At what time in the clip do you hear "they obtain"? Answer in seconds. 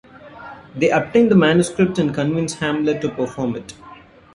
0.75-1.29